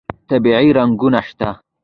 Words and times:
طبیعي 0.29 0.69
رنګونه 0.77 1.19
شته. 1.27 1.49